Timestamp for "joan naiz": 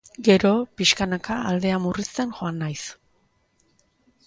2.41-2.81